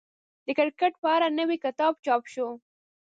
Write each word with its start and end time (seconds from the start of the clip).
د 0.45 0.47
کرکټ 0.57 0.93
په 1.01 1.07
اړه 1.15 1.27
نوی 1.39 1.57
کتاب 1.65 1.93
چاپ 2.05 2.23
شو. 2.33 2.47